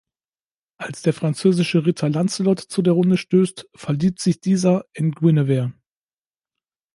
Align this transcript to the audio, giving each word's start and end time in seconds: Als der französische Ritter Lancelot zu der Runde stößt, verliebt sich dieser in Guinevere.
Als 0.79 1.03
der 1.03 1.13
französische 1.13 1.85
Ritter 1.85 2.09
Lancelot 2.09 2.59
zu 2.59 2.81
der 2.81 2.93
Runde 2.93 3.17
stößt, 3.17 3.69
verliebt 3.75 4.19
sich 4.19 4.39
dieser 4.41 4.83
in 4.93 5.11
Guinevere. 5.11 5.73